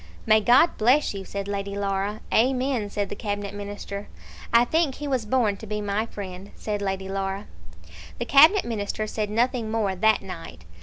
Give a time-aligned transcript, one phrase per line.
[0.25, 2.21] "May God bless you," said Lady Laura.
[2.33, 4.07] "Amen," said the Cabinet Minister.
[4.51, 7.45] "I think he was born to be my friend," said Lady Laura.
[8.17, 10.65] The Cabinet Minister said nothing more that night.